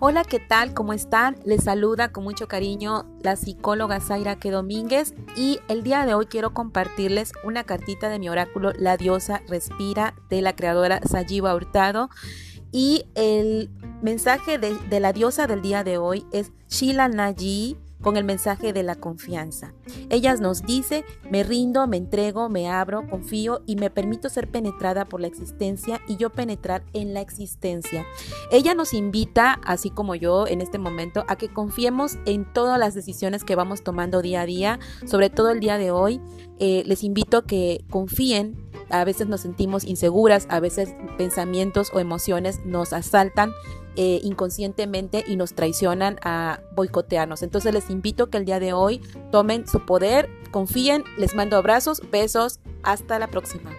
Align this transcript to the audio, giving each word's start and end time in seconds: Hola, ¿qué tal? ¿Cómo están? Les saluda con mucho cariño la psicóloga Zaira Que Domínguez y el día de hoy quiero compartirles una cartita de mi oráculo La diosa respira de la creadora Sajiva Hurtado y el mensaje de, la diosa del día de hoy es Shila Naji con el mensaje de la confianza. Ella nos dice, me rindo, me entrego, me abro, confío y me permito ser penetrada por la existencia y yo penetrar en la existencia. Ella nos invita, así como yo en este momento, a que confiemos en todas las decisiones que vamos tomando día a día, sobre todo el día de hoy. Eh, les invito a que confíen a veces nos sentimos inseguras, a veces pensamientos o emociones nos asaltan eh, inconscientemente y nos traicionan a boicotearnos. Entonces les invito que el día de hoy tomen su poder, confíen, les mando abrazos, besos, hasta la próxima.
Hola, 0.00 0.22
¿qué 0.22 0.38
tal? 0.38 0.74
¿Cómo 0.74 0.92
están? 0.92 1.36
Les 1.44 1.64
saluda 1.64 2.12
con 2.12 2.22
mucho 2.22 2.46
cariño 2.46 3.04
la 3.20 3.34
psicóloga 3.34 3.98
Zaira 3.98 4.38
Que 4.38 4.52
Domínguez 4.52 5.12
y 5.34 5.58
el 5.66 5.82
día 5.82 6.06
de 6.06 6.14
hoy 6.14 6.26
quiero 6.26 6.54
compartirles 6.54 7.32
una 7.42 7.64
cartita 7.64 8.08
de 8.08 8.20
mi 8.20 8.28
oráculo 8.28 8.70
La 8.78 8.96
diosa 8.96 9.42
respira 9.48 10.14
de 10.30 10.40
la 10.40 10.54
creadora 10.54 11.00
Sajiva 11.04 11.52
Hurtado 11.52 12.10
y 12.70 13.06
el 13.16 13.70
mensaje 14.00 14.58
de, 14.58 15.00
la 15.00 15.12
diosa 15.12 15.48
del 15.48 15.62
día 15.62 15.82
de 15.82 15.98
hoy 15.98 16.24
es 16.30 16.52
Shila 16.68 17.08
Naji 17.08 17.76
con 18.00 18.16
el 18.16 18.24
mensaje 18.24 18.72
de 18.72 18.82
la 18.82 18.96
confianza. 18.96 19.74
Ella 20.10 20.34
nos 20.36 20.62
dice, 20.62 21.04
me 21.30 21.42
rindo, 21.42 21.86
me 21.86 21.96
entrego, 21.96 22.48
me 22.48 22.68
abro, 22.68 23.08
confío 23.08 23.62
y 23.66 23.76
me 23.76 23.90
permito 23.90 24.28
ser 24.28 24.50
penetrada 24.50 25.04
por 25.04 25.20
la 25.20 25.26
existencia 25.26 26.00
y 26.06 26.16
yo 26.16 26.30
penetrar 26.30 26.84
en 26.92 27.14
la 27.14 27.20
existencia. 27.20 28.06
Ella 28.50 28.74
nos 28.74 28.94
invita, 28.94 29.60
así 29.64 29.90
como 29.90 30.14
yo 30.14 30.46
en 30.46 30.60
este 30.60 30.78
momento, 30.78 31.24
a 31.28 31.36
que 31.36 31.52
confiemos 31.52 32.18
en 32.26 32.50
todas 32.52 32.78
las 32.78 32.94
decisiones 32.94 33.44
que 33.44 33.56
vamos 33.56 33.82
tomando 33.82 34.22
día 34.22 34.42
a 34.42 34.46
día, 34.46 34.78
sobre 35.06 35.30
todo 35.30 35.50
el 35.50 35.60
día 35.60 35.78
de 35.78 35.90
hoy. 35.90 36.20
Eh, 36.60 36.82
les 36.86 37.04
invito 37.04 37.38
a 37.38 37.46
que 37.46 37.84
confíen 37.88 38.68
a 38.90 39.04
veces 39.04 39.28
nos 39.28 39.42
sentimos 39.42 39.84
inseguras, 39.84 40.46
a 40.50 40.60
veces 40.60 40.94
pensamientos 41.16 41.90
o 41.92 42.00
emociones 42.00 42.64
nos 42.64 42.92
asaltan 42.92 43.52
eh, 44.00 44.20
inconscientemente 44.22 45.24
y 45.26 45.34
nos 45.34 45.54
traicionan 45.54 46.20
a 46.22 46.60
boicotearnos. 46.76 47.42
Entonces 47.42 47.74
les 47.74 47.90
invito 47.90 48.30
que 48.30 48.38
el 48.38 48.44
día 48.44 48.60
de 48.60 48.72
hoy 48.72 49.00
tomen 49.32 49.66
su 49.66 49.84
poder, 49.84 50.30
confíen, 50.52 51.02
les 51.16 51.34
mando 51.34 51.56
abrazos, 51.56 52.00
besos, 52.08 52.60
hasta 52.84 53.18
la 53.18 53.26
próxima. 53.26 53.72